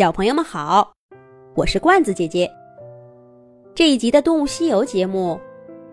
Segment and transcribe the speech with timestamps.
[0.00, 0.94] 小朋友们好，
[1.54, 2.50] 我是罐子姐姐。
[3.74, 5.38] 这一集的《动物西游》节目，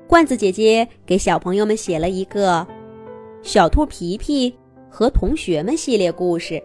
[0.08, 2.62] 罐子姐姐给小朋友们写了一个
[3.42, 4.58] 《小兔皮皮
[4.90, 6.64] 和同学们》系列故事。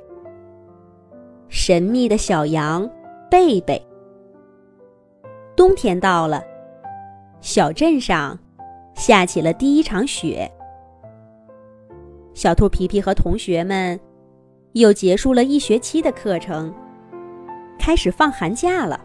[1.48, 2.88] 神秘的小羊
[3.28, 3.84] 贝贝。
[5.56, 6.44] 冬天到了，
[7.40, 8.38] 小镇上
[8.94, 10.48] 下起了第一场雪。
[12.34, 13.98] 小兔皮皮和同学们
[14.74, 16.72] 又结束了一学期的课程，
[17.82, 19.04] 开始放寒假了。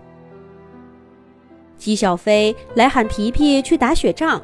[1.78, 4.39] 鸡小飞来喊皮皮去打雪仗，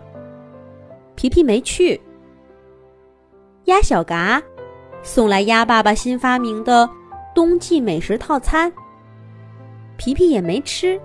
[1.13, 2.01] 皮皮没去。
[3.65, 4.41] 鸭小嘎
[5.03, 6.89] 送来鸭爸爸新发明的
[7.35, 8.73] 冬季美食套餐，
[9.97, 10.99] 皮皮也没吃，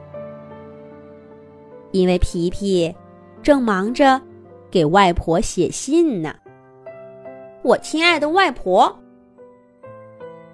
[1.91, 2.95] 因为皮皮
[3.43, 4.19] 正忙着
[4.71, 6.35] 给外婆写信呢。
[7.63, 8.99] 我亲爱的外婆，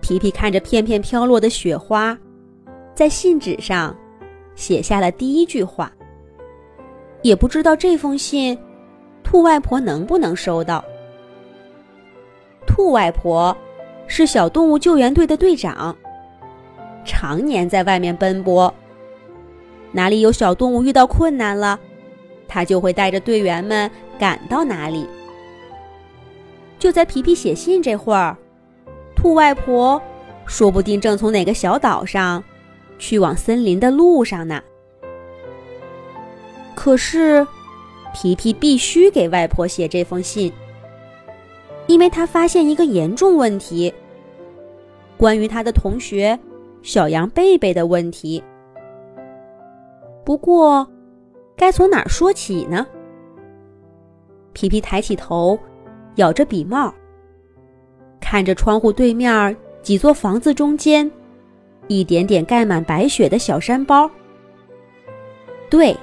[0.01, 2.19] 皮皮看着片片飘落的雪花，
[2.95, 3.97] 在信纸上
[4.55, 5.93] 写下了第一句话。
[7.23, 8.59] 也不知道这封信，
[9.23, 10.85] 兔外婆能不能收到。
[12.67, 13.57] 兔外婆
[14.07, 15.97] 是小动物救援队的队长，
[17.05, 18.73] 常年在外面奔波，
[19.91, 21.81] 哪里有小动物遇到困难了，
[22.47, 25.07] 他就会带着队员们赶到哪里。
[26.79, 28.37] 就在皮皮写信这会儿，
[29.17, 30.01] 兔外婆
[30.45, 32.45] 说不定正从哪个小岛上
[32.99, 34.63] 去往森林的路上呢。
[36.75, 37.47] 可是，
[38.13, 40.53] 皮皮必须给外婆写这封信，
[41.87, 43.93] 因为他发现一个严重问题——
[45.17, 46.39] 关于他的同学
[46.83, 48.43] 小羊贝贝的问题。
[50.25, 50.87] 不过，
[51.57, 52.87] 该从哪儿说起呢？
[54.53, 55.59] 皮皮抬起头。
[56.17, 56.95] 咬着笔帽，
[58.21, 61.11] 看着窗户对面几座房子中间，
[61.89, 64.11] 一点点盖满白雪的小山包。
[65.71, 65.97] 对，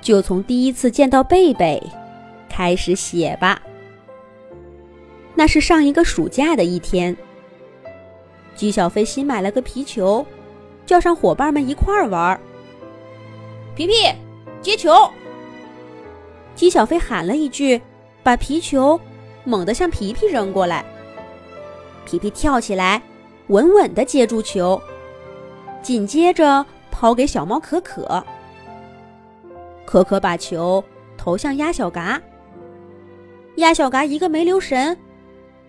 [0.00, 1.82] 就从第一次见到贝贝
[2.48, 3.60] 开始写吧。
[5.34, 7.16] 那是上一个暑假的一天，
[8.54, 10.26] 姬小飞新买了个皮球，
[10.86, 12.40] 叫上伙伴们一块儿玩。
[13.74, 13.92] 皮皮，
[14.60, 14.90] 接球！
[16.54, 17.80] 姬小飞喊了一句。
[18.20, 19.00] 把皮球
[19.44, 20.84] 猛地向皮皮扔过来，
[22.04, 23.00] 皮皮跳起来，
[23.48, 24.80] 稳稳地接住球，
[25.82, 28.24] 紧接着抛给小猫可可。
[29.86, 30.82] 可可把球
[31.16, 32.20] 投向鸭小嘎，
[33.56, 34.96] 鸭小嘎一个没留神，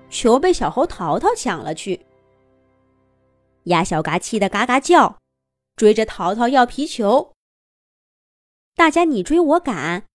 [0.10, 2.00] 球被小猴淘淘抢了去。
[3.64, 5.18] 鸭小嘎气得嘎嘎叫，
[5.76, 7.34] 追着淘淘要皮球。
[8.76, 10.06] 大家你追我赶，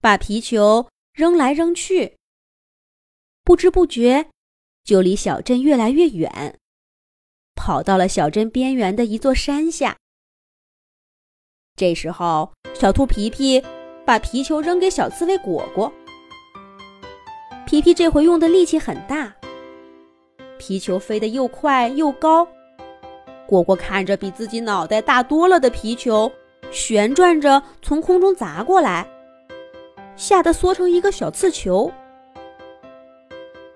[0.00, 0.88] 把皮球。
[1.14, 2.16] 扔来扔去，
[3.44, 4.30] 不知不觉
[4.82, 6.58] 就离小镇越来越远，
[7.54, 9.96] 跑到了小镇边缘的一座山下。
[11.76, 13.62] 这时候，小兔皮皮
[14.04, 15.92] 把皮球扔给小刺猬果果。
[17.66, 19.34] 皮皮这回用的力气很大，
[20.58, 22.46] 皮球飞得又快又高。
[23.46, 26.30] 果果看着比自己脑袋大多了的皮球，
[26.70, 29.06] 旋转着从空中砸过来。
[30.14, 31.90] 吓得缩成一个小刺球，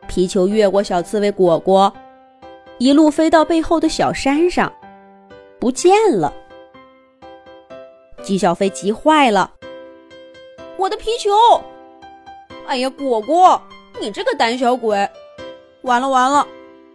[0.07, 1.93] 皮球越过小刺猬果果，
[2.79, 4.73] 一路飞到背后的小山上，
[5.59, 6.33] 不见了。
[8.23, 9.51] 姬小飞急坏了
[10.77, 11.31] ：“我的皮球！
[12.67, 13.61] 哎呀，果果，
[14.01, 15.09] 你这个胆小鬼！
[15.83, 16.47] 完了完了，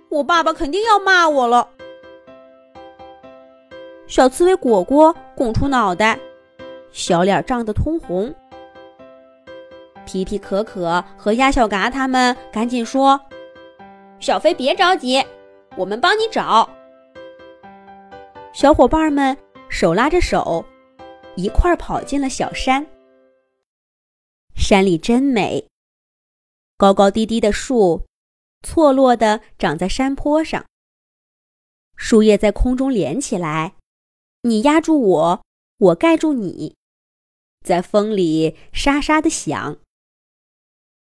[0.09, 1.67] 我爸爸肯定要骂我了。”
[4.05, 6.19] 小刺猬果果拱出脑袋，
[6.91, 8.33] 小脸涨得通红。
[10.05, 13.19] 皮皮、可可和鸭小嘎他们赶紧说
[14.19, 15.23] ：“小飞别着急，
[15.77, 16.69] 我们帮你找。”
[18.53, 19.37] 小伙伴们
[19.69, 20.65] 手拉着手，
[21.35, 22.85] 一块儿跑进了小山。
[24.55, 25.65] 山里真美，
[26.77, 28.05] 高高低低的树，
[28.61, 30.65] 错落的长在山坡上。
[31.95, 33.75] 树叶在空中连起来，
[34.41, 35.43] 你压住我，
[35.77, 36.75] 我盖住你，
[37.65, 39.77] 在风里沙沙的响。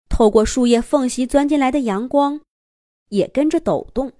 [0.09, 2.41] 透过树叶缝隙钻进来的阳光，
[3.09, 4.11] 也跟着抖动。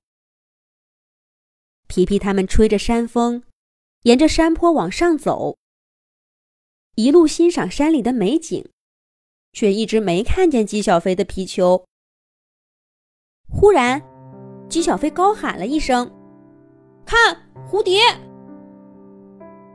[1.92, 3.44] 皮皮他们吹着山风，
[4.04, 5.58] 沿着山坡往上走，
[6.96, 8.66] 一路欣赏山里的美景，
[9.52, 11.84] 却一直没看见姬小飞的皮球。
[13.50, 14.02] 忽然，
[14.70, 16.10] 姬小飞高喊了一声
[17.06, 17.36] ：“看，
[17.70, 18.00] 蝴蝶！”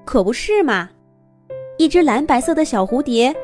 [0.06, 0.88] 可不是嘛，
[1.76, 3.36] 一只蓝白色的小蝴蝶。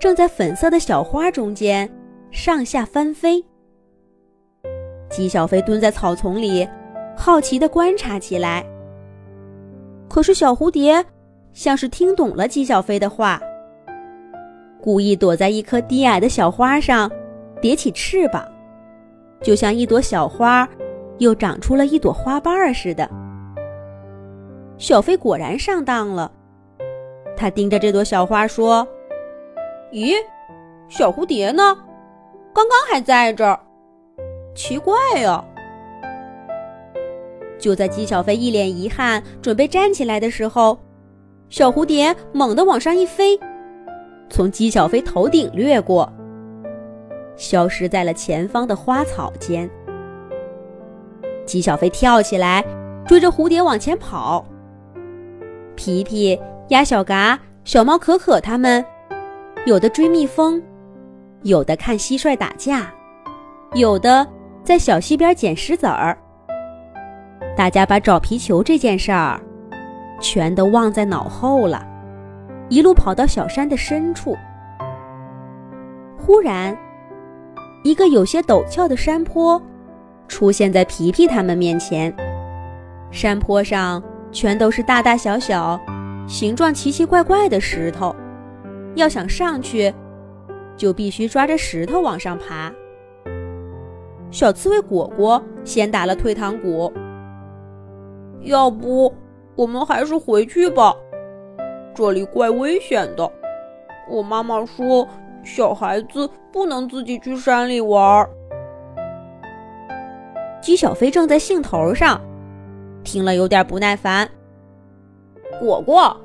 [0.00, 1.86] 正在粉色的小花中间
[2.30, 3.44] 上下翻飞。
[5.10, 6.66] 姬小飞蹲在草丛里，
[7.22, 8.66] 好奇地观察起来。
[10.08, 11.04] 可是小蝴蝶
[11.52, 13.40] 像是听懂了姬小飞的话，
[14.80, 17.08] 故意躲在一棵低矮的小花上，
[17.60, 18.44] 叠起翅膀，
[19.40, 20.68] 就像一朵小花
[21.18, 23.08] 又长出了一朵花瓣似的。
[24.76, 26.28] 小飞果然上当了，
[27.36, 28.84] 他盯着这朵小花说
[29.94, 30.12] ：“咦，
[30.88, 31.78] 小蝴蝶呢？
[32.52, 33.60] 刚刚还在这儿，
[34.56, 35.44] 奇怪呀！”
[37.62, 40.76] 就在姬小飞一脸遗憾，准备站起来的时候，
[41.48, 43.38] 小蝴蝶猛地往上一飞，
[44.28, 46.12] 从姬小飞头顶掠过，
[47.36, 49.70] 消失在了前方的花草间。
[51.46, 52.64] 姬小飞跳起来，
[53.06, 54.44] 追着蝴蝶往前跑。
[55.76, 56.36] 皮皮、
[56.70, 58.84] 鸭小嘎、小猫可可他们，
[59.66, 60.60] 有的追蜜蜂，
[61.42, 62.92] 有的看蟋蟀打架，
[63.74, 64.26] 有的
[64.64, 66.18] 在小溪边捡石子儿。
[67.56, 69.40] 大家把找皮球这件事儿，
[70.20, 71.86] 全都忘在脑后了，
[72.68, 74.36] 一路跑到小山的深处。
[76.18, 76.76] 忽然，
[77.84, 79.60] 一个有些陡峭的山坡
[80.28, 82.14] 出现在皮皮他们面前，
[83.10, 84.02] 山坡上。
[84.34, 85.78] 全都是大大小小、
[86.26, 88.16] 形状奇奇怪怪的石头，
[88.94, 89.92] 要想上去，
[90.74, 92.72] 就必须抓着石头往上爬。
[94.30, 96.90] 小刺猬果果先打了退堂鼓，
[98.44, 99.12] 要不
[99.54, 100.94] 我们还是回去吧，
[101.94, 103.30] 这里怪危险的。
[104.10, 105.06] 我妈妈说，
[105.44, 108.28] 小孩子不能自己去山里玩。
[110.60, 112.20] 鸡小飞正在兴头上。
[113.04, 114.28] 听了有点不耐烦。
[115.58, 116.16] 果果，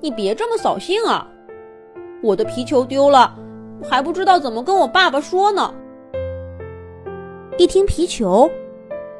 [0.00, 1.26] 你别这么扫兴啊！
[2.20, 3.32] 我的皮球丢了，
[3.88, 5.72] 还不知道怎么跟我爸爸说呢。
[7.56, 8.50] 一听皮球，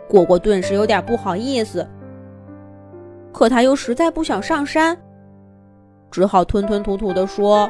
[0.08, 1.86] 果果顿时有点不好意思。
[3.34, 4.96] 可他又实在不想上山，
[6.10, 7.68] 只好吞吞吐吐地说：“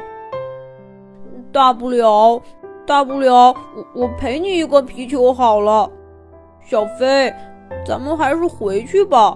[1.51, 2.39] 大不了，
[2.85, 3.33] 大不了，
[3.75, 5.91] 我我赔你一个皮球好了。”
[6.63, 7.33] 小飞。
[7.83, 9.35] 咱们还是回去吧。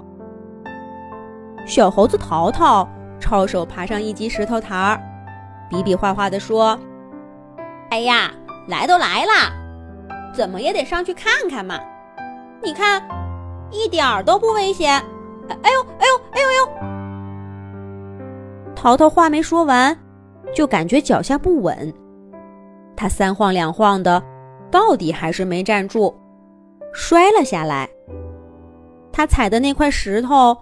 [1.66, 2.88] 小猴子淘淘
[3.20, 5.02] 抄手爬上一级石头台儿，
[5.68, 6.80] 比比划划地说
[7.90, 8.32] ：“哎呀，
[8.68, 9.32] 来都来了，
[10.32, 11.80] 怎么也得上去看看嘛！
[12.62, 13.02] 你看，
[13.72, 15.04] 一点儿都不危险。
[15.63, 16.69] 哎呦，哎呦，哎呦呦！”
[18.75, 19.98] 淘淘话没说完，
[20.54, 21.94] 就感觉脚下不稳，
[22.96, 24.24] 他三晃两晃的，
[24.72, 26.16] 到底还是没站住，
[26.94, 27.90] 摔了下来。
[29.12, 30.57] 他踩的那块石头，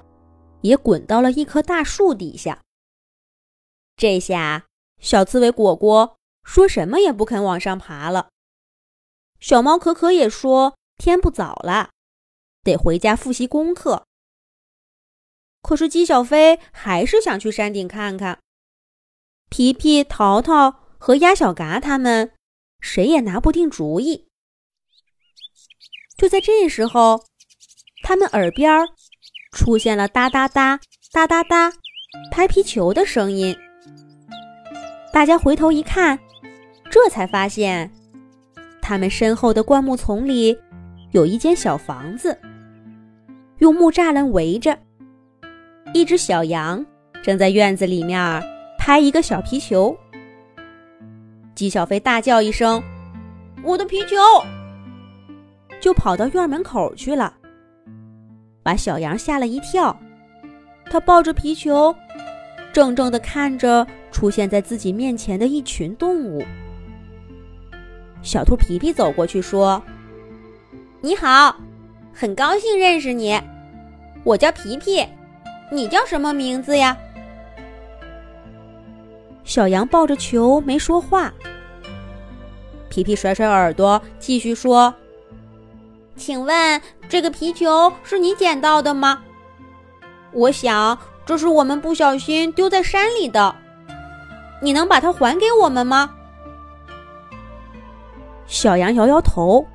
[0.62, 2.60] 也滚到了一棵大树底下。
[3.96, 4.66] 这下，
[5.00, 8.30] 小刺猬果果说什么也不肯往上爬了。
[9.40, 11.92] 小猫可可也说天不早了，
[12.64, 14.07] 得回家复习功课。
[15.68, 18.40] 可是鸡小飞还是想去山顶看看。
[19.50, 22.32] 皮皮、淘淘和鸭小嘎他们，
[22.80, 24.30] 谁也拿不定主意。
[26.18, 27.26] 就在这时候。
[28.04, 28.88] 他们耳边
[29.52, 30.80] 出现了哒哒哒
[31.12, 31.74] 哒哒哒
[32.32, 33.54] 拍皮球的声音。
[35.12, 36.18] 大家回头一看，
[36.90, 37.92] 这才发现，
[38.82, 40.58] 他们身后的灌木丛里
[41.12, 42.40] 有一间小房子，
[43.58, 44.80] 用木栅栏围着。
[45.94, 46.86] 一只小羊
[47.24, 48.44] 正在院子里面
[48.78, 49.98] 拍一个小皮球。
[51.56, 52.82] 姬小飞大叫一声
[53.64, 54.16] ：“我的皮球！”
[55.82, 57.34] 就跑到院门口去了。
[58.62, 59.98] 把小羊吓了一跳，
[60.90, 61.96] 他抱着皮球，
[62.74, 66.44] 怔怔地看着出现在自己面前的一群动物。
[68.22, 69.82] 小兔皮皮走过去说
[71.02, 71.56] ：“你好，
[72.14, 73.40] 很高兴认识你，
[74.24, 75.06] 我叫皮皮，
[75.72, 76.98] 你叫什么名字呀？”
[79.44, 81.34] 小羊抱着球没说话。
[82.90, 84.94] 皮皮甩甩耳朵，继续说。
[86.16, 89.24] 请问这个皮球是你捡到的吗？
[90.32, 93.56] 我想这是我们不小心丢在山里的，
[94.62, 96.16] 你能把它还给我们吗？
[98.48, 99.66] 小羊摇摇头，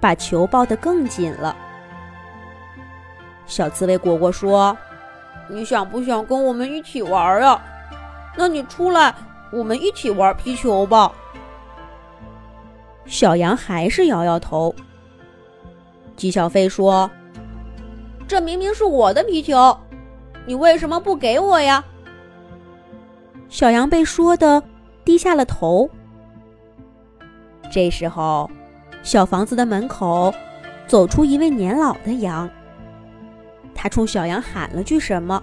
[0.00, 1.56] 把球抱得更紧了。
[3.46, 4.76] 小刺猬果果说
[5.48, 7.60] ：“你想不想跟我们一起玩啊？
[8.36, 9.14] 那你出来，
[9.52, 11.12] 我们一起玩皮球吧。”
[13.04, 14.74] 小羊还是摇摇头。
[16.16, 17.10] 姬小飞说
[18.28, 19.76] ：“这明明是我的皮球，
[20.46, 21.84] 你为什么不给我呀？”
[23.48, 24.62] 小羊被说的
[25.04, 25.88] 低下了头。
[27.70, 28.48] 这时候，
[29.02, 30.32] 小房子的门口
[30.86, 32.48] 走出一位年老的羊，
[33.82, 35.42] 他冲小羊喊了句什么。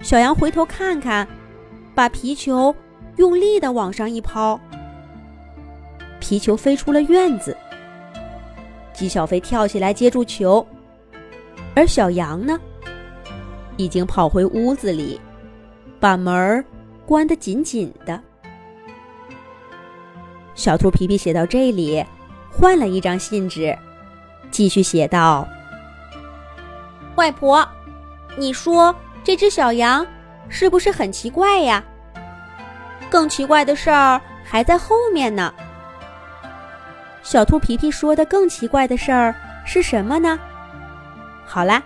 [0.00, 1.26] 小羊回头看看，
[1.92, 2.72] 把皮球
[3.16, 4.60] 用力的往上一抛，
[6.20, 7.56] 皮球飞出了院子。
[8.92, 10.64] 鸡小飞跳起来接住球，
[11.74, 12.56] 而小羊呢，
[13.76, 15.20] 已经跑回屋子里，
[15.98, 16.64] 把门
[17.04, 18.22] 关得紧紧的。
[20.54, 22.04] 小兔皮皮写到这里，
[22.48, 23.76] 换了一张信纸，
[24.52, 25.48] 继续写道
[27.18, 27.68] ：“外婆，
[28.36, 28.94] 你说
[29.24, 30.06] 这只小羊
[30.48, 31.82] 是不是很奇怪呀？
[33.10, 35.52] 更奇怪的事儿还在后面呢。”
[37.24, 39.34] 小兔皮皮说的更奇怪的事儿
[39.66, 40.38] 是什么呢？
[41.44, 41.82] 好啦，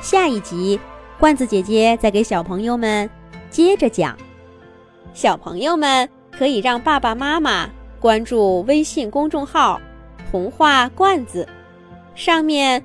[0.00, 0.80] 下一集
[1.18, 3.08] 罐子姐姐再给小朋友们
[3.50, 4.16] 接着讲。
[5.12, 7.68] 小朋友们可以让爸爸妈妈。
[8.00, 9.80] 关注微信公众号
[10.30, 11.46] “童话罐子”，
[12.14, 12.84] 上面